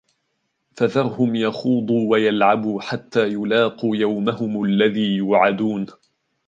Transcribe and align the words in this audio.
فَذَرْهُمْ 0.77 1.35
يَخُوضُوا 1.35 2.11
وَيَلْعَبُوا 2.11 2.81
حَتَّى 2.81 3.27
يُلَاقُوا 3.27 3.95
يَوْمَهُمُ 3.95 4.63
الَّذِي 4.63 5.15
يُوعَدُونَ 5.15 5.85